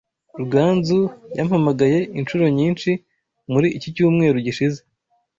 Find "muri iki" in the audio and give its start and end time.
3.51-3.89